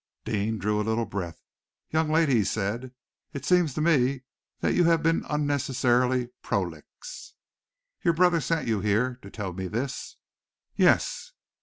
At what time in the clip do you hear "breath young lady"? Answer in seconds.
1.05-2.33